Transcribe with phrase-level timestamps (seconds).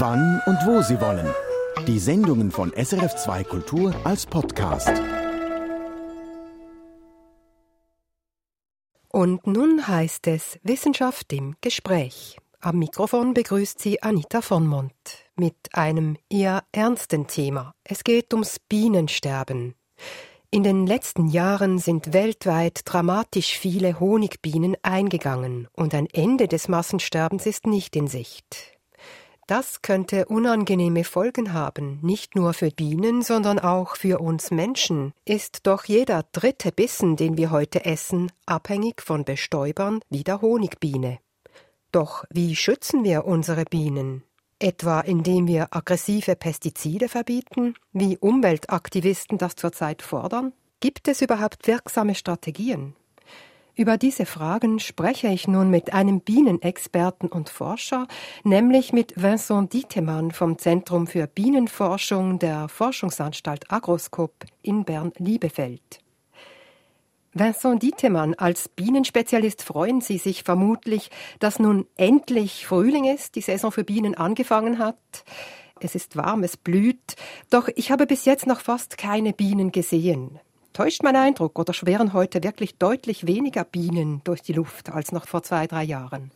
[0.00, 1.26] wann und wo Sie wollen.
[1.86, 4.92] Die Sendungen von SRF2 Kultur als Podcast.
[9.08, 12.36] Und nun heißt es Wissenschaft im Gespräch.
[12.60, 14.92] Am Mikrofon begrüßt sie Anita von Mont
[15.36, 17.74] mit einem eher ernsten Thema.
[17.84, 19.74] Es geht ums Bienensterben.
[20.50, 27.46] In den letzten Jahren sind weltweit dramatisch viele Honigbienen eingegangen und ein Ende des Massensterbens
[27.46, 28.73] ist nicht in Sicht.
[29.46, 35.12] Das könnte unangenehme Folgen haben, nicht nur für Bienen, sondern auch für uns Menschen.
[35.24, 41.18] Ist doch jeder dritte Bissen, den wir heute essen, abhängig von Bestäubern wie der Honigbiene.
[41.92, 44.24] Doch wie schützen wir unsere Bienen?
[44.64, 50.52] etwa indem wir aggressive Pestizide verbieten, wie Umweltaktivisten das zurzeit fordern?
[50.80, 52.96] Gibt es überhaupt wirksame Strategien?
[53.76, 58.06] Über diese Fragen spreche ich nun mit einem Bienenexperten und Forscher,
[58.44, 65.98] nämlich mit Vincent Dietemann vom Zentrum für Bienenforschung der Forschungsanstalt Agroskop in Bern-Liebefeld.
[67.32, 73.72] Vincent Dietemann, als Bienenspezialist freuen Sie sich vermutlich, dass nun endlich Frühling ist, die Saison
[73.72, 75.24] für Bienen angefangen hat.
[75.80, 77.16] Es ist warm, es blüht,
[77.50, 80.38] doch ich habe bis jetzt noch fast keine Bienen gesehen.
[80.74, 85.28] Täuscht mein Eindruck oder schweren heute wirklich deutlich weniger Bienen durch die Luft als noch
[85.28, 86.32] vor zwei, drei Jahren?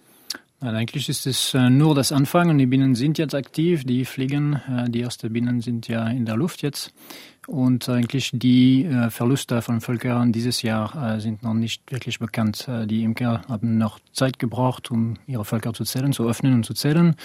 [0.60, 4.04] Nein, eigentlich ist es äh, nur das Anfang und die Bienen sind jetzt aktiv, die
[4.04, 6.94] fliegen, äh, die ersten Bienen sind ja in der Luft jetzt
[7.48, 12.68] und eigentlich die äh, Verluste von Völkern dieses Jahr sind noch nicht wirklich bekannt.
[12.86, 16.74] Die Imker haben noch Zeit gebraucht, um ihre Völker zu zählen, zu öffnen und zu
[16.74, 17.16] zählen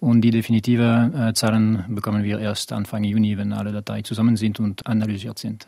[0.00, 4.86] und die definitive Zahlen bekommen wir erst Anfang Juni, wenn alle Dateien zusammen sind und
[4.86, 5.66] analysiert sind.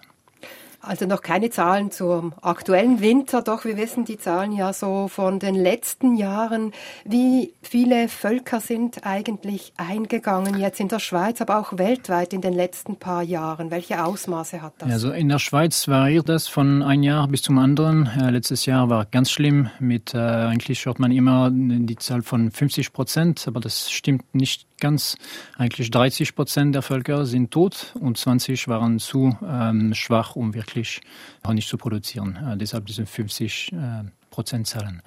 [0.87, 5.39] Also noch keine Zahlen zum aktuellen Winter, doch wir wissen die Zahlen ja so von
[5.39, 6.73] den letzten Jahren.
[7.05, 12.53] Wie viele Völker sind eigentlich eingegangen jetzt in der Schweiz, aber auch weltweit in den
[12.53, 13.71] letzten paar Jahren?
[13.71, 14.91] Welche Ausmaße hat das?
[14.91, 18.07] Also in der Schweiz variiert das von einem Jahr bis zum anderen.
[18.21, 19.71] Äh, letztes Jahr war ganz schlimm.
[19.81, 24.67] Mit äh, eigentlich hört man immer die Zahl von 50 Prozent, aber das stimmt nicht
[24.81, 25.17] ganz.
[25.57, 31.01] Eigentlich 30 Prozent der Völker sind tot und 20 waren zu ähm, schwach, um wirklich
[31.47, 32.37] Honig zu produzieren.
[32.37, 33.77] Äh, deshalb diese 50 äh,
[34.31, 35.03] Prozentzahlen.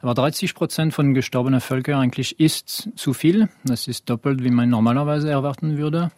[0.00, 3.48] Aber 30 Prozent von gestorbenen Völkern eigentlich ist zu viel.
[3.64, 6.10] Das ist doppelt, wie man normalerweise erwarten würde.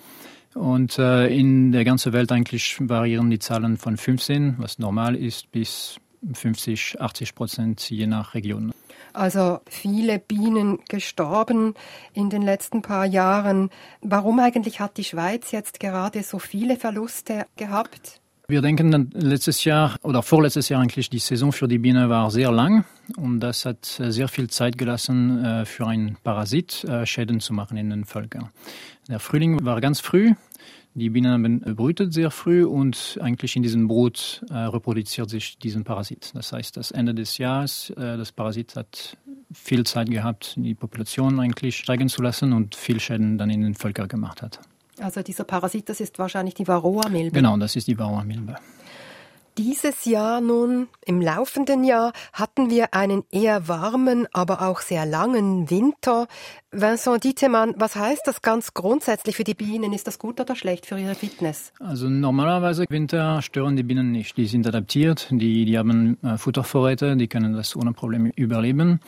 [0.54, 5.50] Und äh, in der ganzen Welt eigentlich variieren die Zahlen von 15, was normal ist,
[5.50, 5.96] bis
[6.32, 8.72] 50, 80 Prozent je nach Region.
[9.14, 11.74] Also viele Bienen gestorben
[12.12, 13.70] in den letzten paar Jahren.
[14.00, 18.20] Warum eigentlich hat die Schweiz jetzt gerade so viele Verluste gehabt?
[18.46, 22.52] Wir denken, letztes Jahr oder vorletztes Jahr eigentlich die Saison für die Biene war sehr
[22.52, 22.84] lang
[23.16, 27.78] und das hat sehr viel Zeit gelassen äh, für einen Parasit äh, Schäden zu machen
[27.78, 28.50] in den Völkern.
[29.08, 30.34] Der Frühling war ganz früh
[30.94, 35.84] die Bienen haben brütet sehr früh und eigentlich in diesem Brut äh, reproduziert sich diesen
[35.84, 36.30] Parasit.
[36.34, 39.16] Das heißt, das Ende des Jahres, äh, das Parasit hat
[39.52, 43.74] viel Zeit gehabt, die Population eigentlich steigen zu lassen und viel Schäden dann in den
[43.74, 44.60] Völkern gemacht hat.
[45.00, 47.32] Also dieser Parasit, das ist wahrscheinlich die Varroa-Milbe.
[47.32, 48.56] Genau, das ist die Varroa-Milbe.
[49.56, 55.70] Dieses Jahr nun, im laufenden Jahr, hatten wir einen eher warmen, aber auch sehr langen
[55.70, 56.26] Winter.
[56.76, 59.92] Vincent Dietemann, was heißt das ganz grundsätzlich für die Bienen?
[59.92, 61.72] Ist das gut oder schlecht für ihre Fitness?
[61.78, 64.36] Also normalerweise Winter stören die Bienen nicht.
[64.36, 69.00] Die sind adaptiert, die, die haben äh, Futtervorräte, die können das ohne Probleme überleben.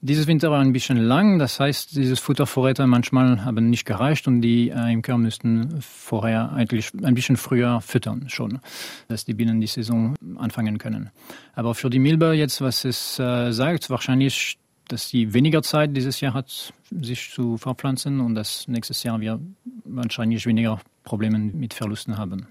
[0.00, 4.40] Dieses Winter war ein bisschen lang, das heißt, dieses Futtervorräte manchmal haben nicht gereicht und
[4.40, 8.60] die äh, Imker müssten vorher eigentlich ein bisschen früher füttern schon,
[9.08, 11.10] dass die Bienen die Saison anfangen können.
[11.54, 14.56] Aber für die Milbe jetzt, was es äh, sagt, wahrscheinlich,
[14.92, 19.40] dass sie weniger Zeit dieses Jahr hat, sich zu verpflanzen und dass nächstes Jahr wir
[19.84, 22.46] wahrscheinlich weniger Probleme mit Verlusten haben.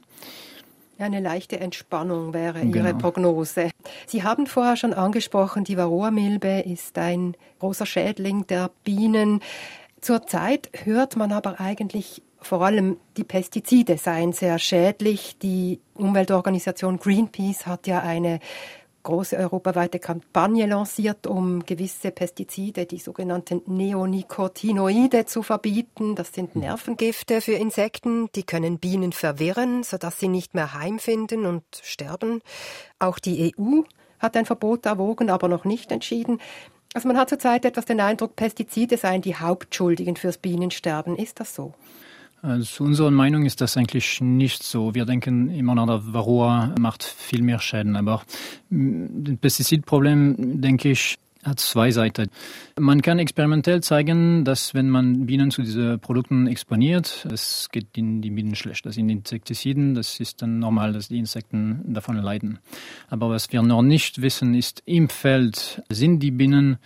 [0.97, 2.75] Ja, eine leichte Entspannung wäre genau.
[2.75, 3.71] Ihre Prognose.
[4.05, 9.39] Sie haben vorher schon angesprochen, die Varroa-Milbe ist ein großer Schädling der Bienen.
[10.01, 15.37] Zurzeit hört man aber eigentlich vor allem die Pestizide seien sehr schädlich.
[15.41, 18.39] Die Umweltorganisation Greenpeace hat ja eine
[19.03, 26.15] große europaweite Kampagne lanciert, um gewisse Pestizide, die sogenannten Neonicotinoide, zu verbieten.
[26.15, 31.63] Das sind Nervengifte für Insekten, die können Bienen verwirren, sodass sie nicht mehr heimfinden und
[31.81, 32.41] sterben.
[32.99, 33.81] Auch die EU
[34.19, 36.39] hat ein Verbot erwogen, aber noch nicht entschieden.
[36.93, 41.15] Also man hat zurzeit etwas den Eindruck, Pestizide seien die Hauptschuldigen fürs Bienensterben.
[41.15, 41.73] Ist das so?
[42.41, 44.95] Also zu unserer Meinung ist das eigentlich nicht so.
[44.95, 47.95] Wir denken immer noch, der Varroa macht viel mehr Schäden.
[47.95, 48.23] Aber
[48.69, 52.29] das Pestizidproblem, denke ich, hat zwei Seiten.
[52.77, 58.21] Man kann experimentell zeigen, dass wenn man Bienen zu diesen Produkten exponiert, es geht den
[58.21, 58.85] die Bienen schlecht.
[58.85, 62.59] Das sind Insektiziden, das ist dann normal, dass die Insekten davon leiden.
[63.09, 66.77] Aber was wir noch nicht wissen, ist im Feld sind die Bienen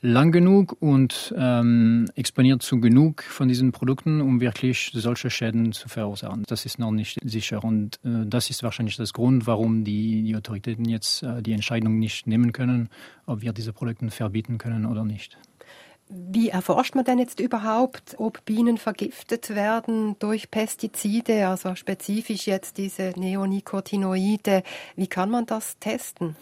[0.00, 5.88] lang genug und ähm, exponiert zu genug von diesen Produkten, um wirklich solche Schäden zu
[5.88, 6.44] verursachen.
[6.46, 10.36] Das ist noch nicht sicher und äh, das ist wahrscheinlich das Grund, warum die, die
[10.36, 12.90] Autoritäten jetzt äh, die Entscheidung nicht nehmen können,
[13.26, 15.36] ob wir diese Produkte verbieten können oder nicht.
[16.10, 22.78] Wie erforscht man denn jetzt überhaupt, ob Bienen vergiftet werden durch Pestizide, also spezifisch jetzt
[22.78, 24.62] diese Neonicotinoide?
[24.96, 26.34] Wie kann man das testen?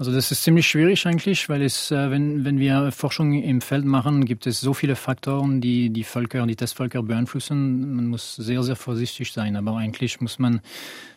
[0.00, 3.84] Also das ist ziemlich schwierig eigentlich, weil es, äh, wenn, wenn wir Forschung im Feld
[3.84, 7.96] machen, gibt es so viele Faktoren, die die Völker, die Testvölker beeinflussen.
[7.96, 9.56] Man muss sehr, sehr vorsichtig sein.
[9.56, 10.62] Aber eigentlich muss man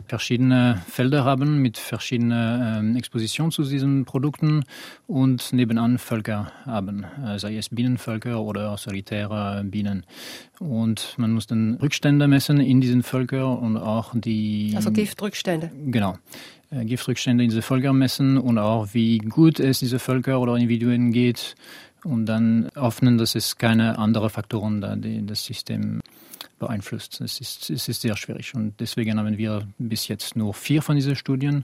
[0.06, 4.65] verschiedene Felder haben mit verschiedenen äh, Expositionen zu diesen Produkten
[5.07, 10.06] und nebenan Völker haben, äh, sei es Bienenvölker oder solitäre Bienen.
[10.59, 14.74] Und man muss dann Rückstände messen in diesen Völkern und auch die...
[14.75, 15.71] Also Giftrückstände.
[15.85, 16.18] Genau.
[16.74, 21.12] Äh, Giftrückstände in diese Völker messen und auch wie gut es diese Völker oder Individuen
[21.12, 21.56] geht
[22.04, 26.02] und dann hoffen, dass es keine anderen Faktoren da die das System
[26.60, 27.22] beeinflusst.
[27.22, 30.96] Es ist, es ist sehr schwierig und deswegen haben wir bis jetzt nur vier von
[30.96, 31.64] diesen Studien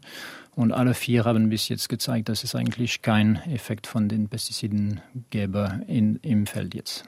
[0.56, 5.02] und alle vier haben bis jetzt gezeigt, dass es eigentlich keinen Effekt von den Pestiziden
[5.30, 7.04] gäbe in, im Feld jetzt.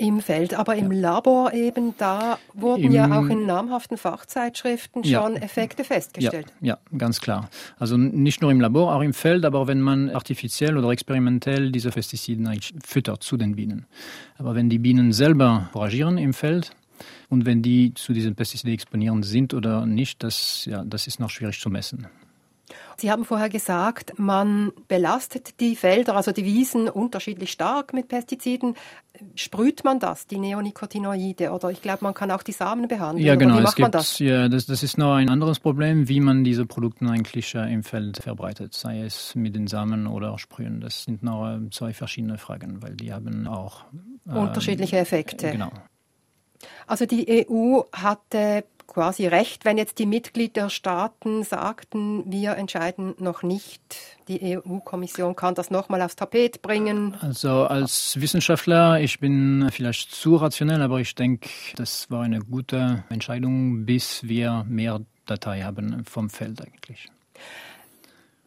[0.00, 1.00] Im Feld, aber im ja.
[1.00, 5.42] Labor eben, da wurden Im, ja auch in namhaften Fachzeitschriften schon ja.
[5.42, 6.46] Effekte festgestellt.
[6.62, 7.50] Ja, ja, ganz klar.
[7.78, 11.90] Also nicht nur im Labor, auch im Feld, aber wenn man artifiziell oder experimentell diese
[11.90, 12.48] Pestiziden
[12.82, 13.84] füttert zu den Bienen.
[14.38, 16.72] Aber wenn die Bienen selber foragieren im Feld,
[17.28, 21.30] und wenn die zu diesen Pestiziden exponieren sind oder nicht, das, ja, das ist noch
[21.30, 22.08] schwierig zu messen.
[22.96, 28.74] Sie haben vorher gesagt, man belastet die Felder, also die Wiesen unterschiedlich stark mit Pestiziden.
[29.34, 31.50] Sprüht man das, die Neonicotinoide?
[31.50, 33.26] Oder ich glaube, man kann auch die Samen behandeln.
[33.26, 33.58] Ja, genau.
[33.58, 34.18] wie macht gibt, man das?
[34.18, 37.82] Ja, das, das ist noch ein anderes Problem, wie man diese Produkte eigentlich äh, im
[37.82, 40.80] Feld verbreitet, sei es mit den Samen oder Sprühen.
[40.80, 43.84] Das sind noch äh, zwei verschiedene Fragen, weil die haben auch
[44.28, 45.50] äh, unterschiedliche Effekte.
[45.52, 45.72] Genau.
[46.86, 53.80] Also die EU hatte quasi recht, wenn jetzt die Mitgliederstaaten sagten, wir entscheiden noch nicht.
[54.28, 57.14] Die EU-Kommission kann das nochmal aufs Tapet bringen.
[57.20, 63.04] Also als Wissenschaftler, ich bin vielleicht zu rationell, aber ich denke, das war eine gute
[63.08, 67.08] Entscheidung, bis wir mehr Datei haben vom Feld eigentlich.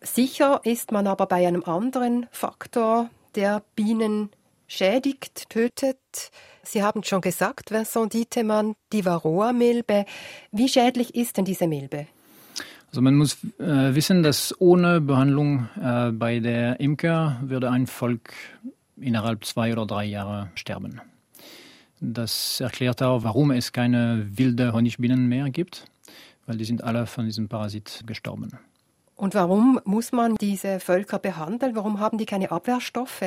[0.02, 4.30] Sicher ist man aber bei einem anderen Faktor, der Bienen
[4.68, 6.32] schädigt, tötet.
[6.64, 10.06] Sie haben schon gesagt, Vincent Dietemann, die Varroa-Milbe.
[10.52, 12.08] Wie schädlich ist denn diese Milbe?
[12.88, 18.34] Also man muss äh, wissen, dass ohne Behandlung äh, bei der Imker würde ein Volk
[18.96, 21.02] innerhalb zwei oder drei Jahre sterben.
[22.00, 25.86] Das erklärt auch, warum es keine wilde Honigbienen mehr gibt,
[26.46, 28.60] weil die sind alle von diesem Parasit gestorben.
[29.16, 31.76] Und warum muss man diese Völker behandeln?
[31.76, 33.24] Warum haben die keine Abwehrstoffe?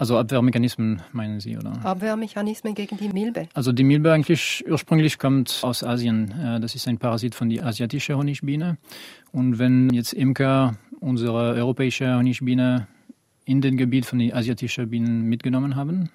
[0.00, 1.72] Also Abwehrmechanismen meinen Sie, oder?
[1.84, 3.48] Abwehrmechanismen gegen die Milbe.
[3.52, 6.30] Also die Milbe eigentlich ursprünglich kommt aus Asien.
[6.40, 8.78] Äh, das ist ein Parasit von der asiatischen Honigbiene.
[9.30, 12.88] Und wenn jetzt Imker unsere europäische Honigbiene
[13.44, 16.08] in den Gebiet von den asiatischen Bienen mitgenommen haben,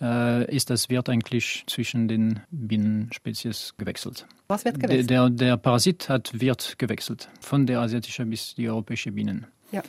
[0.00, 4.26] äh, ist das Wert eigentlich zwischen den Bienenspezies gewechselt.
[4.46, 5.10] Was wird gewechselt?
[5.10, 9.46] Der, der, der Parasit hat Wert gewechselt, von der asiatischen bis die europäische Bienen.
[9.72, 9.82] Ja.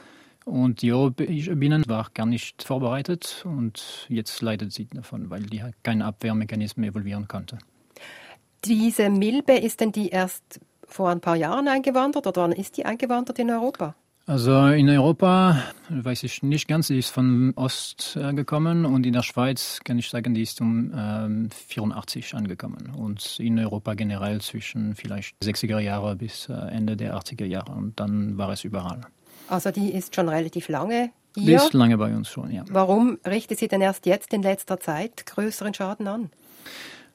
[0.45, 5.61] Und die europäische Bienen war gar nicht vorbereitet und jetzt leidet sie davon, weil die
[5.83, 7.59] keinen Abwehrmechanismus evolvieren konnte.
[8.65, 12.85] Diese Milbe, ist denn die erst vor ein paar Jahren eingewandert oder wann ist die
[12.85, 13.95] eingewandert in Europa?
[14.29, 19.13] Also in Europa weiß ich nicht ganz, die ist von Ost äh, gekommen und in
[19.13, 24.39] der Schweiz kann ich sagen, die ist um ähm, 84 angekommen und in Europa generell
[24.39, 29.01] zwischen vielleicht 60er Jahre bis äh, Ende der 80er Jahre und dann war es überall.
[29.49, 31.45] Also die ist schon relativ lange hier.
[31.45, 32.63] Die ist lange bei uns schon, ja.
[32.69, 36.29] Warum richtet sie denn erst jetzt in letzter Zeit größeren Schaden an?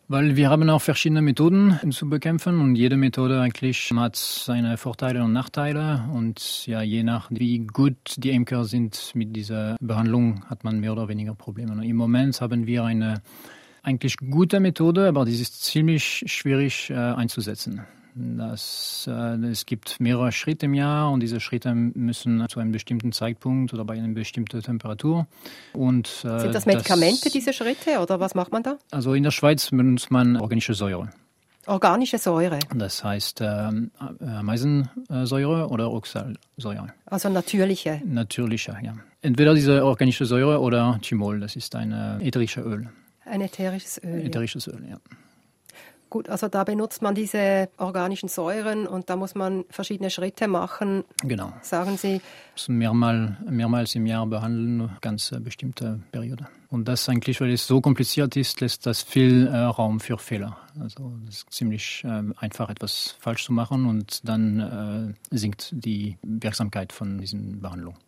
[0.07, 5.25] Weil wir haben auch verschiedene Methoden zu bekämpfen und jede Methode eigentlich hat seine Vorteile
[5.25, 10.63] und Nachteile und ja, je nach wie gut die Imker sind mit dieser Behandlung, hat
[10.63, 11.73] man mehr oder weniger Probleme.
[11.73, 13.23] Und Im Moment haben wir eine
[13.83, 17.81] eigentlich gute Methode, aber die ist ziemlich schwierig äh, einzusetzen.
[18.17, 23.11] Das, äh, es gibt mehrere Schritte im Jahr und diese Schritte müssen zu einem bestimmten
[23.11, 25.27] Zeitpunkt oder bei einer bestimmten Temperatur.
[25.73, 28.79] Und, äh, Sind das Medikamente, das, diese Schritte, oder was macht man da?
[28.93, 31.11] Also in der Schweiz benutzt man organische Säure.
[31.67, 32.61] Organische Säure.
[32.75, 33.91] Das heißt ähm,
[34.21, 36.93] äh, Ameisensäure oder Oxalsäure.
[37.07, 38.01] Also natürliche.
[38.05, 38.95] Natürliche, ja.
[39.23, 42.89] Entweder diese organische Säure oder Thymol, das ist ein äh, ätherisches Öl.
[43.25, 44.27] Ein ätherisches Öl.
[44.27, 44.99] Ätherisches Öl, ja.
[46.15, 51.03] Gut, also da benutzt man diese organischen Säuren und da muss man verschiedene Schritte machen.
[51.25, 51.53] Genau.
[51.61, 52.21] Sagen Sie.
[52.69, 56.47] Mehrmal, mehrmals im Jahr behandeln, ganz äh, bestimmte Periode.
[56.71, 60.57] Und das eigentlich, weil es so kompliziert ist, lässt das viel äh, Raum für Fehler.
[60.79, 66.17] Also es ist ziemlich äh, einfach, etwas falsch zu machen und dann äh, sinkt die
[66.23, 67.99] Wirksamkeit von diesen Behandlungen.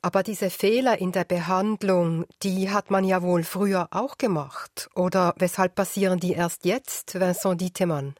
[0.00, 4.88] Aber diese Fehler in der Behandlung, die hat man ja wohl früher auch gemacht.
[4.94, 8.14] Oder weshalb passieren die erst jetzt, Vincent Dietemann?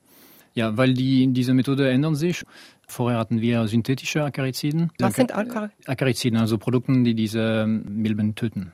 [0.55, 2.43] Ja, weil die, diese Methode ändern sich.
[2.89, 4.91] Vorher hatten wir synthetische Akariziden.
[4.99, 6.41] Was sind Akar Akariziden?
[6.41, 8.73] Also Produkte, die diese Milben töten.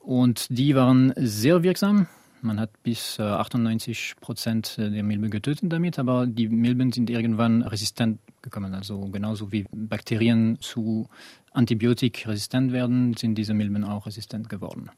[0.00, 2.08] Und die waren sehr wirksam.
[2.40, 8.18] Man hat bis 98 Prozent der Milben getötet damit, aber die Milben sind irgendwann resistent
[8.42, 8.74] gekommen.
[8.74, 11.08] Also genauso wie Bakterien zu
[11.54, 14.90] Antibiotik resistent werden, sind diese Milben auch resistent geworden.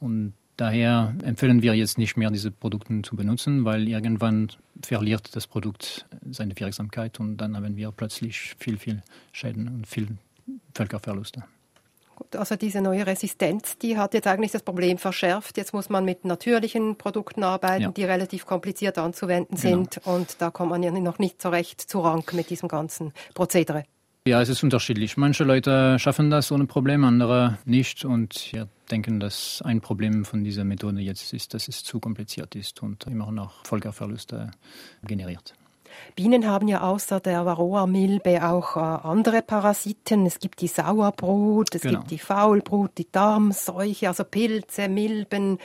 [0.00, 4.48] Und daher empfehlen wir jetzt nicht mehr, diese Produkte zu benutzen, weil irgendwann
[4.82, 10.08] verliert das Produkt seine Wirksamkeit und dann haben wir plötzlich viel, viel Schäden und viel
[10.74, 11.44] Völkerverluste.
[12.14, 15.58] Gut, also diese neue Resistenz, die hat jetzt eigentlich das Problem verschärft.
[15.58, 17.90] Jetzt muss man mit natürlichen Produkten arbeiten, ja.
[17.90, 19.76] die relativ kompliziert anzuwenden genau.
[19.76, 20.06] sind.
[20.06, 23.84] Und da kommt man ja noch nicht so recht zu Rank mit diesem ganzen Prozedere.
[24.26, 25.16] Ja, es ist unterschiedlich.
[25.16, 28.04] Manche Leute schaffen das ohne Probleme, andere nicht.
[28.04, 32.56] Und wir denken, dass ein Problem von dieser Methode jetzt ist, dass es zu kompliziert
[32.56, 34.50] ist und immer noch Folgerverluste
[35.06, 35.54] generiert.
[36.16, 40.26] Bienen haben ja außer der Varroa-Milbe auch äh, andere Parasiten.
[40.26, 42.00] Es gibt die Sauerbrut, es genau.
[42.00, 45.58] gibt die Faulbrut, die Darmseuche, also Pilze, Milben,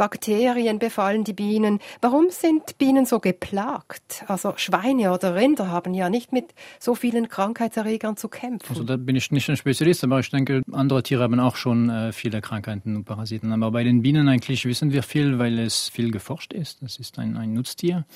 [0.00, 1.78] Bakterien befallen die Bienen.
[2.00, 4.24] Warum sind Bienen so geplagt?
[4.28, 8.70] Also Schweine oder Rinder haben ja nicht mit so vielen Krankheitserregern zu kämpfen.
[8.70, 11.90] Also da bin ich nicht ein Spezialist, aber ich denke, andere Tiere haben auch schon
[11.90, 13.52] äh, viele Krankheiten und Parasiten.
[13.52, 16.80] Aber bei den Bienen eigentlich wissen wir viel, weil es viel geforscht ist.
[16.80, 18.06] Das ist ein, ein Nutztier.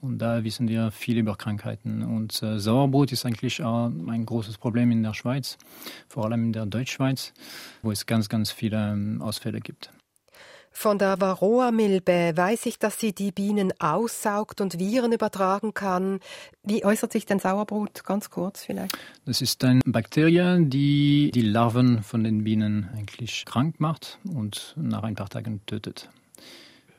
[0.00, 2.04] Und da wissen wir viel über Krankheiten.
[2.04, 5.58] Und äh, Sauerbrot ist eigentlich auch ein großes Problem in der Schweiz,
[6.06, 7.32] vor allem in der Deutschschweiz,
[7.82, 9.90] wo es ganz, ganz viele ähm, Ausfälle gibt.
[10.76, 16.18] Von der Varroa-Milbe weiß ich, dass sie die Bienen aussaugt und Viren übertragen kann.
[16.64, 18.04] Wie äußert sich denn Sauerbrot?
[18.04, 18.98] Ganz kurz vielleicht.
[19.24, 25.04] Das ist eine Bakterie, die die Larven von den Bienen eigentlich krank macht und nach
[25.04, 26.10] ein paar Tagen tötet.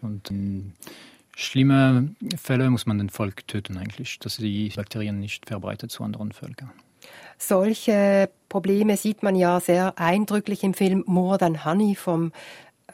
[0.02, 0.74] Und in
[1.36, 6.32] schlimme Fälle muss man den Volk töten eigentlich, dass die Bakterien nicht verbreitet zu anderen
[6.32, 6.72] Völkern.
[7.38, 12.32] Solche Probleme sieht man ja sehr eindrücklich im Film More Than Honey vom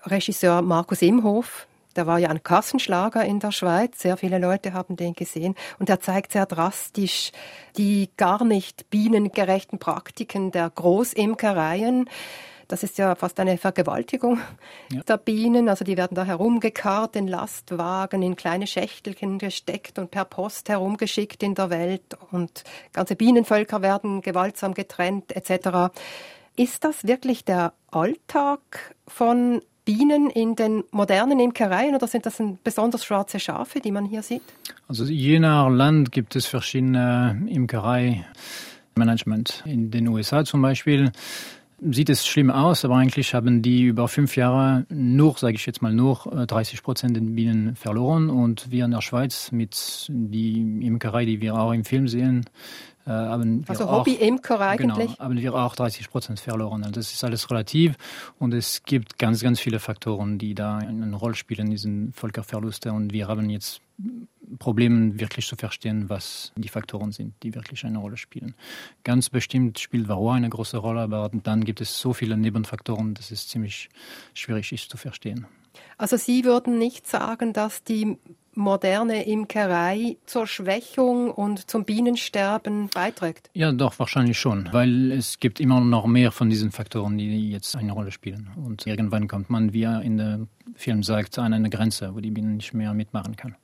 [0.06, 4.00] Regisseur Markus Imhof, der war ja ein Kassenschlager in der Schweiz.
[4.00, 5.56] Sehr viele Leute haben den gesehen.
[5.78, 7.32] Und er zeigt sehr drastisch
[7.78, 12.10] die gar nicht bienengerechten Praktiken der Großimkereien.
[12.70, 14.40] Das ist ja fast eine Vergewaltigung
[14.94, 15.02] ja.
[15.04, 15.68] der Bienen.
[15.68, 21.44] Also die werden da herumgekarrt in Lastwagen, in kleine Schächtelchen gesteckt und per Post herumgeschickt
[21.44, 22.18] in der Welt.
[22.32, 25.94] Und ganze Bienenvölker werden gewaltsam getrennt etc.
[26.56, 29.62] Ist das wirklich der Alltag von
[29.94, 34.44] Bienen in den modernen Imkereien oder sind das besonders schwarze Schafe, die man hier sieht?
[34.88, 39.64] Also je nach Land gibt es verschiedene Imkerei-Management.
[39.66, 41.12] In den USA zum Beispiel
[41.82, 45.82] sieht es schlimm aus, aber eigentlich haben die über fünf Jahre nur, sage ich jetzt
[45.82, 48.30] mal, nur 30 äh, Prozent der Bienen verloren.
[48.30, 52.46] Und wir in der Schweiz mit die Imkerei, die wir auch im Film sehen,
[53.06, 55.08] äh, haben also Hobby-Imker eigentlich?
[55.08, 56.84] Genau, haben wir auch 30 Prozent verloren.
[56.84, 57.96] Also das ist alles relativ
[58.38, 62.94] und es gibt ganz, ganz viele Faktoren, die da eine Rolle spielen, diesen Völkerverluste.
[62.94, 63.82] Und wir haben jetzt
[64.62, 68.54] Probleme wirklich zu verstehen, was die Faktoren sind, die wirklich eine Rolle spielen.
[69.04, 73.32] Ganz bestimmt spielt Varroa eine große Rolle, aber dann gibt es so viele Nebenfaktoren, dass
[73.32, 73.90] es ziemlich
[74.36, 75.48] schwierig ist zu verstehen.
[75.98, 78.18] Also Sie würden nicht sagen, dass die
[78.54, 83.50] moderne Imkerei zur Schwächung und zum Bienensterben beiträgt?
[83.54, 87.76] Ja, doch, wahrscheinlich schon, weil es gibt immer noch mehr von diesen Faktoren, die jetzt
[87.76, 88.52] eine Rolle spielen.
[88.64, 92.30] Und irgendwann kommt man, wie er in dem Film sagt, an eine Grenze, wo die
[92.30, 93.56] Bienen nicht mehr mitmachen kann.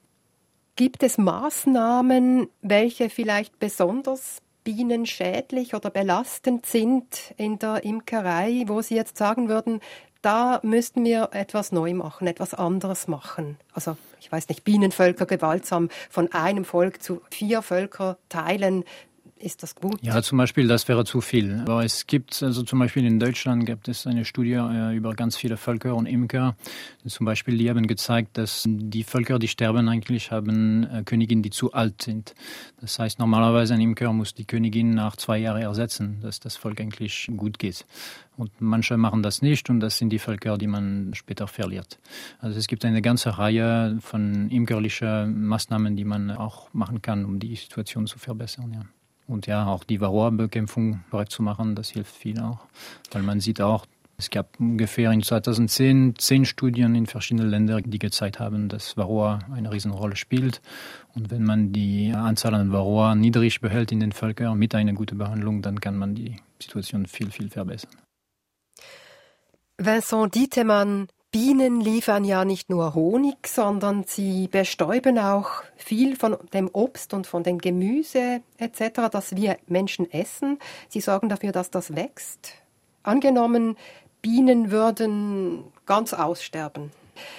[0.77, 8.93] Gibt es Maßnahmen, welche vielleicht besonders bienenschädlich oder belastend sind in der Imkerei, wo Sie
[8.93, 9.81] jetzt sagen würden,
[10.21, 13.57] da müssten wir etwas neu machen, etwas anderes machen.
[13.73, 18.83] Also ich weiß nicht, Bienenvölker gewaltsam von einem Volk zu vier Völker teilen.
[19.39, 19.99] Ist das gut?
[20.01, 21.59] Ja, zum Beispiel, das wäre zu viel.
[21.61, 25.37] Aber es gibt, also zum Beispiel in Deutschland gibt es eine Studie äh, über ganz
[25.37, 26.55] viele Völker und Imker.
[27.05, 31.49] Zum Beispiel, die haben gezeigt, dass die Völker, die sterben, eigentlich haben äh, Königinnen, die
[31.49, 32.35] zu alt sind.
[32.81, 36.81] Das heißt, normalerweise ein Imker muss die Königin nach zwei Jahren ersetzen, dass das Volk
[36.81, 37.85] eigentlich gut geht.
[38.37, 41.97] Und manche machen das nicht und das sind die Völker, die man später verliert.
[42.39, 47.39] Also es gibt eine ganze Reihe von imkerlichen Maßnahmen, die man auch machen kann, um
[47.39, 48.73] die Situation zu verbessern.
[48.73, 48.96] Ja.
[49.27, 52.59] Und ja, auch die Varroa-Bekämpfung korrekt zu machen, das hilft viel auch.
[53.11, 53.85] Weil man sieht auch,
[54.19, 59.39] es gab ungefähr in 2010 zehn Studien in verschiedenen Ländern, die gezeigt haben, dass Varroa
[59.53, 60.61] eine Riesenrolle spielt.
[61.13, 65.19] Und wenn man die Anzahl an Varroa niedrig behält in den Völkern mit einer guten
[65.19, 67.91] Behandlung, dann kann man die Situation viel, viel verbessern.
[69.77, 76.67] Vincent Dietemann, Bienen liefern ja nicht nur Honig, sondern sie bestäuben auch viel von dem
[76.73, 80.57] Obst und von dem Gemüse etc., das wir Menschen essen.
[80.89, 82.53] Sie sorgen dafür, dass das wächst.
[83.03, 83.75] Angenommen,
[84.23, 86.89] Bienen würden ganz aussterben.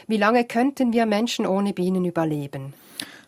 [0.06, 2.74] Wie lange könnten wir Menschen ohne Bienen überleben?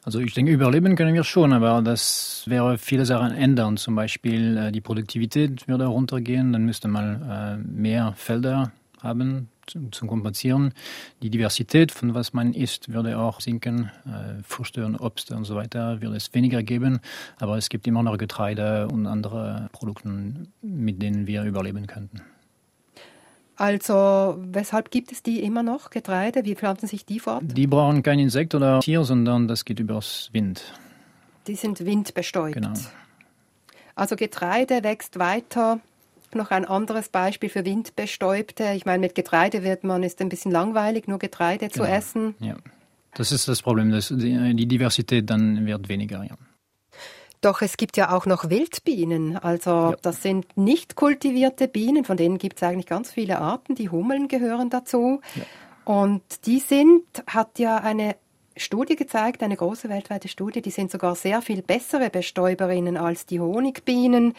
[0.05, 3.77] Also ich denke, überleben können wir schon, aber das wäre viele Sachen ändern.
[3.77, 8.71] Zum Beispiel äh, die Produktivität würde runtergehen, dann müsste man äh, mehr Felder
[9.03, 10.73] haben zu kompensieren.
[11.23, 13.91] Die Diversität von was man isst würde auch sinken.
[14.05, 17.01] Äh, Früchte und Obst und so weiter würde es weniger geben.
[17.39, 20.09] Aber es gibt immer noch Getreide und andere Produkte,
[20.63, 22.23] mit denen wir überleben könnten.
[23.57, 26.47] Also, weshalb gibt es die immer noch, Getreide?
[26.47, 27.43] Wie pflanzen sich die fort?
[27.45, 30.73] Die brauchen kein Insekt oder Tier, sondern das geht übers Wind.
[31.47, 32.55] Die sind windbestäubt.
[32.55, 32.73] Genau.
[33.95, 35.81] Also Getreide wächst weiter
[36.35, 38.73] noch ein anderes Beispiel für Windbestäubte.
[38.75, 41.85] Ich meine, mit Getreide wird man, ist ein bisschen langweilig, nur Getreide genau.
[41.85, 42.35] zu essen.
[42.41, 42.57] Ja,
[43.15, 43.91] das ist das Problem.
[43.91, 46.37] Das, die, die Diversität dann wird weniger, ja.
[47.41, 49.37] Doch es gibt ja auch noch Wildbienen.
[49.39, 49.97] Also ja.
[50.03, 53.75] das sind nicht kultivierte Bienen, von denen gibt es eigentlich ganz viele Arten.
[53.75, 55.21] Die Hummeln gehören dazu.
[55.35, 55.43] Ja.
[55.85, 58.17] Und die sind, hat ja eine
[58.57, 63.41] Studie gezeigt, eine große weltweite Studie, die sind sogar sehr viel bessere Bestäuberinnen als die
[63.41, 64.35] Honigbienen.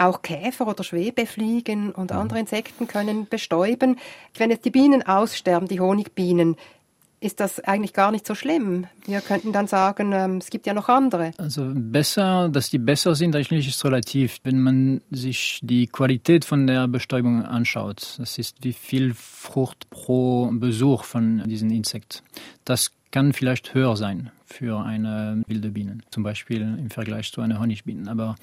[0.00, 2.16] Auch Käfer oder Schwebefliegen und mhm.
[2.16, 3.98] andere Insekten können bestäuben.
[4.36, 6.56] Wenn jetzt die Bienen aussterben, die Honigbienen,
[7.20, 8.86] ist das eigentlich gar nicht so schlimm.
[9.04, 11.32] Wir könnten dann sagen, ähm, es gibt ja noch andere.
[11.36, 14.38] Also besser, dass die besser sind, eigentlich ist relativ.
[14.42, 20.50] Wenn man sich die Qualität von der Bestäubung anschaut, das ist wie viel Frucht pro
[20.50, 22.24] Besuch von diesen Insekten.
[22.64, 27.60] Das kann vielleicht höher sein für eine wilde Biene, zum Beispiel im Vergleich zu einer
[27.60, 28.10] Honigbiene.
[28.10, 28.36] Aber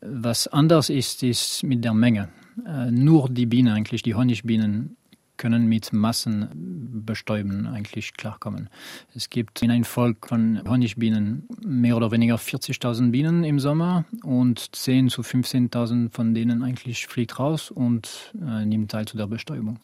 [0.00, 2.28] was anders ist, ist mit der Menge.
[2.66, 4.96] Äh, nur die Bienen, eigentlich die Honigbienen,
[5.38, 8.68] können mit Massenbestäuben eigentlich klarkommen.
[9.14, 14.60] Es gibt in einem Volk von Honigbienen mehr oder weniger 40.000 Bienen im Sommer und
[14.60, 19.78] 10.000 zu 15.000 von denen eigentlich fliegt raus und äh, nimmt teil zu der Bestäubung.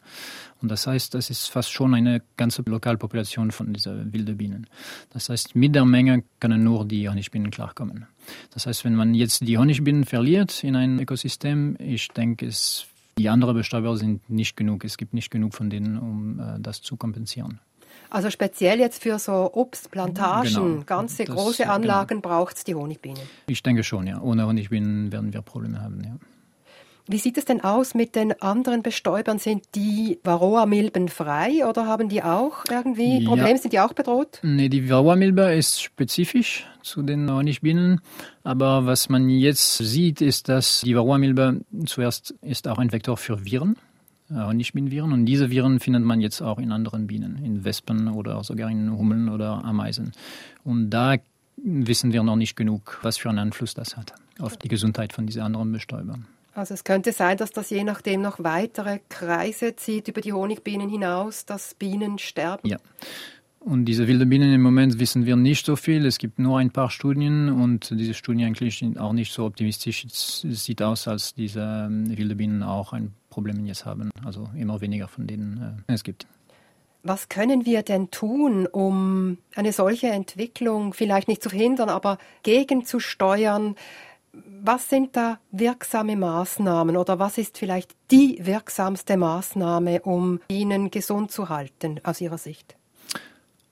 [0.60, 4.66] Und das heißt, das ist fast schon eine ganze Lokalpopulation von dieser wilden Bienen.
[5.10, 8.06] Das heißt, mit der Menge können nur die Honigbienen klarkommen.
[8.50, 12.86] Das heißt, wenn man jetzt die Honigbienen verliert in ein Ökosystem, ich denke, es
[13.18, 14.84] die anderen Bestäuber sind nicht genug.
[14.84, 17.60] Es gibt nicht genug von denen, um äh, das zu kompensieren.
[18.10, 20.84] Also speziell jetzt für so Obstplantagen, genau.
[20.84, 21.74] ganze das, große genau.
[21.74, 22.20] Anlagen genau.
[22.20, 23.22] braucht es die Honigbienen.
[23.46, 24.20] Ich denke schon, ja.
[24.20, 26.16] Ohne Honigbienen werden wir Probleme haben, ja.
[27.06, 29.38] Wie sieht es denn aus mit den anderen Bestäubern?
[29.38, 33.28] Sind die Varroa-Milben frei oder haben die auch irgendwie ja.
[33.28, 33.58] Probleme?
[33.58, 34.40] Sind die auch bedroht?
[34.42, 38.00] Nee, die Varroa-Milbe ist spezifisch zu den Honigbienen.
[38.42, 43.44] Aber was man jetzt sieht, ist, dass die Varroa-Milbe zuerst ist auch ein Vektor für
[43.44, 43.76] Viren,
[44.30, 45.12] äh, Honigbienenviren.
[45.12, 48.96] Und diese Viren findet man jetzt auch in anderen Bienen, in Wespen oder sogar in
[48.96, 50.12] Hummeln oder Ameisen.
[50.64, 51.16] Und da
[51.58, 55.26] wissen wir noch nicht genug, was für einen Einfluss das hat auf die Gesundheit von
[55.26, 56.26] diesen anderen Bestäubern.
[56.54, 60.88] Also es könnte sein, dass das je nachdem noch weitere Kreise zieht über die Honigbienen
[60.88, 62.68] hinaus, dass Bienen sterben.
[62.68, 62.78] Ja.
[63.58, 66.04] Und diese wilden Bienen im Moment wissen wir nicht so viel.
[66.04, 70.04] Es gibt nur ein paar Studien und diese Studien eigentlich sind auch nicht so optimistisch.
[70.04, 74.10] Es sieht aus, als diese ähm, wilden Bienen auch ein Problem jetzt haben.
[74.24, 76.26] Also immer weniger von denen äh, es gibt.
[77.02, 83.76] Was können wir denn tun, um eine solche Entwicklung vielleicht nicht zu verhindern, aber gegenzusteuern?
[84.62, 91.30] Was sind da wirksame Maßnahmen oder was ist vielleicht die wirksamste Maßnahme, um Bienen gesund
[91.30, 92.76] zu halten aus Ihrer Sicht?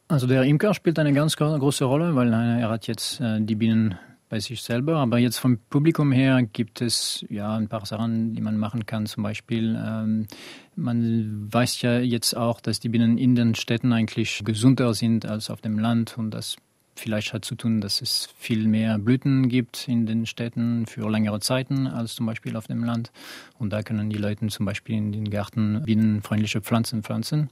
[0.09, 3.99] Also der Imker spielt eine ganz große Rolle, weil er hat jetzt äh, die Bienen
[4.33, 4.97] bei sich selber.
[4.97, 9.05] Aber jetzt vom Publikum her gibt es ja ein paar Sachen, die man machen kann.
[9.05, 10.27] Zum Beispiel, ähm,
[10.75, 15.51] man weiß ja jetzt auch, dass die Bienen in den Städten eigentlich gesünder sind als
[15.51, 16.57] auf dem Land und das
[17.03, 21.41] vielleicht hat zu tun, dass es viel mehr Blüten gibt in den Städten für längere
[21.41, 23.11] Zeiten als zum Beispiel auf dem Land.
[23.59, 27.51] Und da können die Leute zum Beispiel in den Gärten bienenfreundliche Pflanzen pflanzen.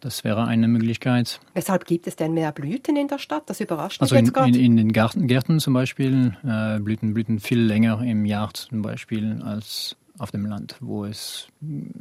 [0.00, 1.40] Das wäre eine Möglichkeit.
[1.54, 3.44] Weshalb gibt es denn mehr Blüten in der Stadt?
[3.46, 4.48] Das überrascht mich also jetzt gerade.
[4.48, 8.82] In, in, den Garten, Gärten zum Beispiel äh, blüten Blüten viel länger im Jahr zum
[8.82, 11.48] Beispiel als auf dem Land, wo es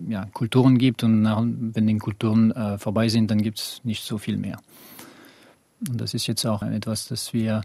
[0.07, 4.03] ja, Kulturen gibt und nach, wenn die Kulturen äh, vorbei sind, dann gibt es nicht
[4.03, 4.59] so viel mehr.
[5.89, 7.61] Und das ist jetzt auch etwas, das wir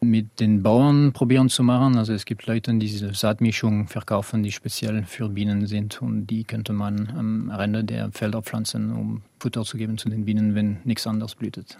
[0.00, 1.96] mit den Bauern probieren zu machen.
[1.96, 6.44] Also es gibt Leute, die diese Saatmischung verkaufen, die speziell für Bienen sind und die
[6.44, 10.78] könnte man am Rande der Felder pflanzen, um Futter zu geben zu den Bienen, wenn
[10.84, 11.78] nichts anderes blühtet.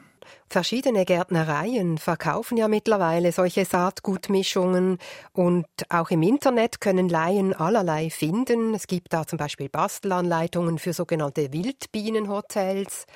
[0.49, 4.99] Verschiedene Gärtnereien verkaufen ja mittlerweile solche Saatgutmischungen
[5.33, 8.75] und auch im Internet können Laien allerlei finden.
[8.75, 13.07] Es gibt da zum Beispiel Bastelanleitungen für sogenannte Wildbienenhotels.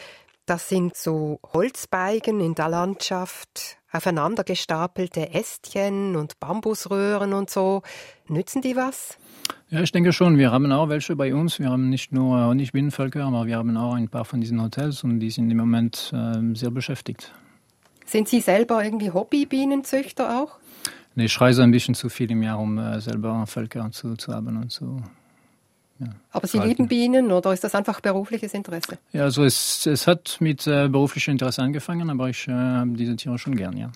[0.46, 7.80] Das sind so Holzbeigen in der Landschaft, aufeinander gestapelte Ästchen und Bambusröhren und so.
[8.28, 9.16] Nützen die was?
[9.70, 10.36] Ja, ich denke schon.
[10.36, 11.58] Wir haben auch welche bei uns.
[11.58, 15.18] Wir haben nicht nur Honigbienenvölker, aber wir haben auch ein paar von diesen Hotels und
[15.20, 17.32] die sind im Moment äh, sehr beschäftigt.
[18.04, 20.58] Sind Sie selber irgendwie Hobbybienenzüchter auch?
[21.14, 24.34] Nee, ich reise ein bisschen zu viel im Jahr, um äh, selber Völker zu, zu
[24.34, 25.02] haben und zu
[26.00, 28.98] ja, Aber Sie lieben Bienen oder ist das einfach berufliches Interesse?
[29.12, 33.14] Ja, also es, es hat mit äh, beruflichem Interesse angefangen, aber ich äh, habe diese
[33.16, 33.92] Tiere schon gern, ja.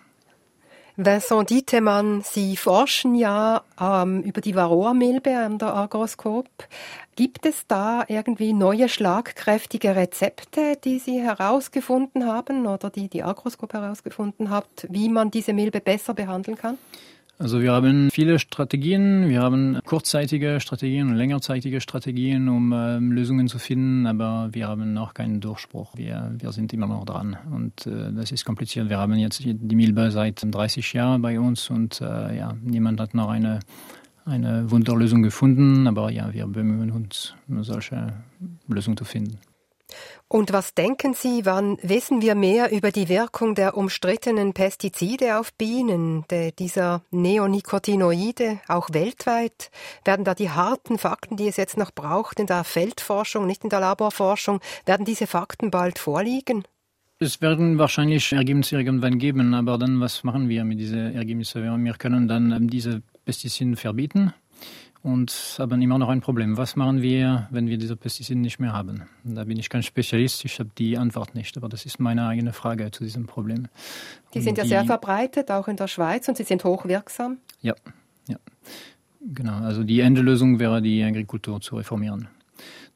[1.00, 6.48] Vincent Dietemann, Sie forschen ja ähm, über die Varroa-Milbe an der Agroskop.
[7.14, 13.74] Gibt es da irgendwie neue schlagkräftige Rezepte, die Sie herausgefunden haben oder die die Agroskop
[13.74, 16.78] herausgefunden hat, wie man diese Milbe besser behandeln kann?
[17.40, 19.28] Also wir haben viele Strategien.
[19.28, 24.92] Wir haben kurzzeitige Strategien und längerzeitige Strategien, um ähm, Lösungen zu finden, aber wir haben
[24.92, 25.96] noch keinen Durchbruch.
[25.96, 28.88] Wir, wir sind immer noch dran und äh, das ist kompliziert.
[28.88, 33.14] Wir haben jetzt die Milbe seit 30 Jahren bei uns und äh, ja, niemand hat
[33.14, 33.60] noch eine,
[34.24, 38.14] eine Wunderlösung gefunden, aber ja, wir bemühen uns, eine solche
[38.66, 39.38] Lösung zu finden.
[40.28, 45.54] Und was denken Sie, wann wissen wir mehr über die Wirkung der umstrittenen Pestizide auf
[45.54, 49.70] Bienen, der, dieser Neonicotinoide, auch weltweit?
[50.04, 53.70] Werden da die harten Fakten, die es jetzt noch braucht in der Feldforschung, nicht in
[53.70, 56.64] der Laborforschung, werden diese Fakten bald vorliegen?
[57.20, 61.84] Es werden wahrscheinlich Ergebnisse irgendwann geben, aber dann, was machen wir mit diesen Ergebnissen?
[61.84, 64.34] Wir können dann diese Pestizide verbieten
[65.08, 66.56] und haben immer noch ein Problem.
[66.56, 69.04] Was machen wir, wenn wir diese Pestizide nicht mehr haben?
[69.24, 72.52] Da bin ich kein Spezialist, ich habe die Antwort nicht, aber das ist meine eigene
[72.52, 73.68] Frage zu diesem Problem.
[74.34, 77.38] Die sind ja die, sehr verbreitet, auch in der Schweiz, und sie sind hochwirksam.
[77.62, 77.74] Ja,
[78.28, 78.36] ja.
[79.20, 82.28] Genau, also die Endelösung wäre, die Agrikultur zu reformieren.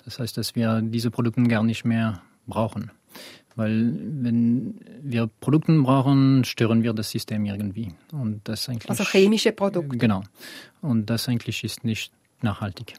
[0.04, 2.90] Das heißt, dass wir diese Produkte gar nicht mehr brauchen.
[3.54, 7.92] Weil wenn wir Produkte brauchen, stören wir das System irgendwie.
[8.12, 9.98] Und das eigentlich, also chemische Produkte.
[9.98, 10.22] Genau.
[10.80, 12.94] Und das eigentlich ist nicht nachhaltig.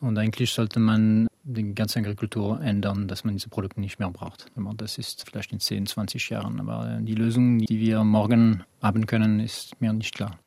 [0.00, 4.46] Und eigentlich sollte man die ganze Agrikultur ändern, dass man diese Produkte nicht mehr braucht.
[4.76, 6.60] Das ist vielleicht in 10, 20 Jahren.
[6.60, 10.38] Aber die Lösung, die wir morgen haben können, ist mir nicht klar.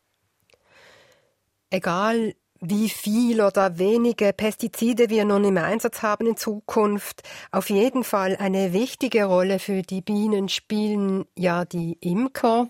[1.70, 7.24] Egal wie viel oder wenige Pestizide wir nun im Einsatz haben in Zukunft.
[7.52, 12.68] Auf jeden Fall eine wichtige Rolle für die Bienen spielen ja die Imker.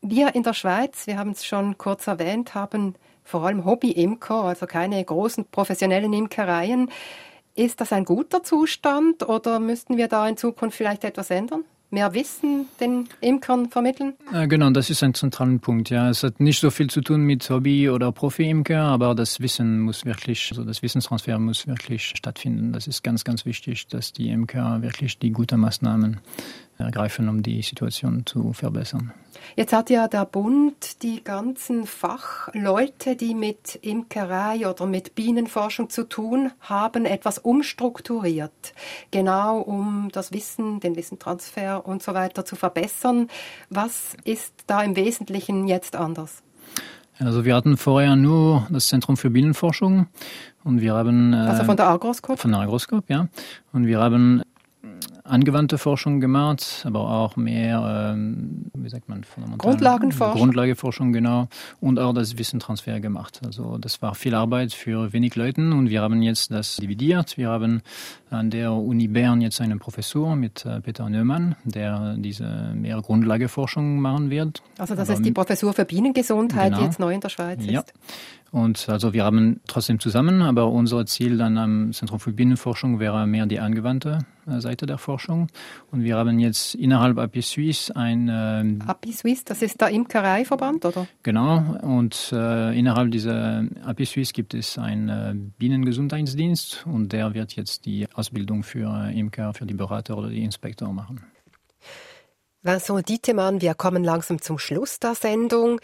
[0.00, 4.66] Wir in der Schweiz, wir haben es schon kurz erwähnt, haben vor allem Hobby-Imker, also
[4.66, 6.90] keine großen professionellen Imkereien.
[7.54, 11.64] Ist das ein guter Zustand oder müssten wir da in Zukunft vielleicht etwas ändern?
[11.90, 14.14] Mehr Wissen den Imkern vermitteln?
[14.48, 15.90] Genau, das ist ein zentraler Punkt.
[15.90, 19.80] Ja, es hat nicht so viel zu tun mit Hobby oder Profi-Imker, aber das Wissen
[19.80, 22.72] muss wirklich, also das Wissenstransfer muss wirklich stattfinden.
[22.72, 26.20] Das ist ganz, ganz wichtig, dass die Imker wirklich die guten Maßnahmen
[26.78, 29.12] ergreifen, um die Situation zu verbessern.
[29.56, 36.08] Jetzt hat ja der Bund die ganzen Fachleute, die mit Imkerei oder mit Bienenforschung zu
[36.08, 38.74] tun haben, etwas umstrukturiert,
[39.10, 43.28] genau um das Wissen, den Wissentransfer und so weiter zu verbessern.
[43.70, 46.42] Was ist da im Wesentlichen jetzt anders?
[47.18, 50.06] Also wir hatten vorher nur das Zentrum für Bienenforschung
[50.62, 53.26] und wir haben also von der Agroskop von der Agroskop ja
[53.72, 54.42] und wir haben
[55.28, 59.24] angewandte Forschung gemacht, aber auch mehr, ähm, wie sagt man,
[59.58, 60.38] Grundlagenforschung.
[60.38, 61.48] Grundlagenforschung, genau.
[61.80, 63.40] Und auch das Wissentransfer gemacht.
[63.44, 67.36] Also das war viel Arbeit für wenig Leute und wir haben jetzt das dividiert.
[67.36, 67.82] Wir haben
[68.30, 74.00] an der Uni Bern jetzt einen Professor mit äh, Peter Neumann, der diese mehr Grundlageforschung
[74.00, 74.62] machen wird.
[74.78, 76.78] Also das aber ist die Professur für Bienengesundheit, genau.
[76.78, 77.70] die jetzt neu in der Schweiz ist.
[77.70, 77.84] Ja.
[78.50, 83.26] Und also wir haben trotzdem zusammen, aber unser Ziel dann am Zentrum für Bienenforschung wäre
[83.26, 85.48] mehr die angewandte äh, Seite der Forschung.
[85.90, 88.28] Und wir haben jetzt innerhalb API Suisse ein...
[88.28, 91.06] Äh, API Suisse, das ist der Imkereiverband, oder?
[91.22, 91.76] Genau.
[91.82, 97.86] Und äh, innerhalb dieser API Suisse gibt es einen äh, Bienengesundheitsdienst und der wird jetzt
[97.86, 101.20] die Ausbildung für Imker, für die Berater oder die Inspektor machen.
[102.62, 105.80] Vincent Dietemann, wir kommen langsam zum Schluss der Sendung.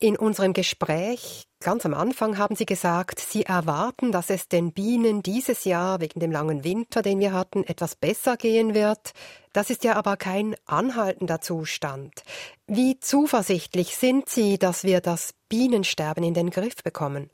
[0.00, 5.22] In unserem Gespräch ganz am Anfang haben Sie gesagt, Sie erwarten, dass es den Bienen
[5.22, 9.12] dieses Jahr wegen dem langen Winter, den wir hatten, etwas besser gehen wird.
[9.52, 12.22] Das ist ja aber kein anhaltender Zustand.
[12.66, 17.30] Wie zuversichtlich sind Sie, dass wir das Bienensterben in den Griff bekommen?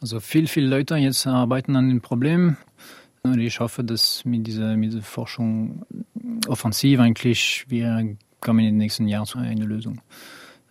[0.00, 2.56] Also viel, viele Leute jetzt arbeiten an dem Problem.
[3.22, 5.84] Und ich hoffe, dass mit dieser, mit dieser Forschung
[6.48, 10.00] offensiv eigentlich wir kommen in den nächsten Jahren zu einer Lösung.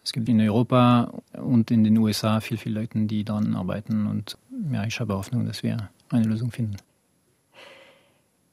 [0.09, 4.07] Es gibt in Europa und in den USA viel, viele Leute, die daran arbeiten.
[4.07, 4.39] Und
[4.73, 6.77] ja, ich habe Hoffnung, dass wir eine Lösung finden.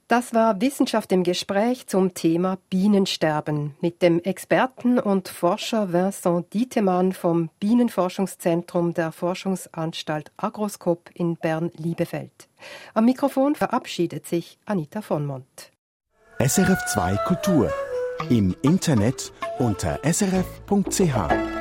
[0.07, 7.15] Das war Wissenschaft im Gespräch zum Thema Bienensterben mit dem Experten und Forscher Vincent Dietemann
[7.15, 12.49] vom Bienenforschungszentrum der Forschungsanstalt Agroskop in Bern-Liebefeld.
[12.93, 15.73] Am Mikrofon verabschiedet sich Anita von Mont.
[16.39, 17.73] SRF 2 Kultur
[18.29, 21.56] im Internet unter srf.ch.